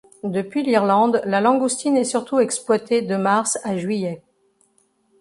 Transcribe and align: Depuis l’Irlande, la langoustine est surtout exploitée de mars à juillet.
Depuis 0.23 0.63
l’Irlande, 0.63 1.21
la 1.25 1.41
langoustine 1.41 1.95
est 1.95 2.05
surtout 2.05 2.39
exploitée 2.39 3.03
de 3.03 3.17
mars 3.17 3.59
à 3.63 3.77
juillet. 3.77 4.23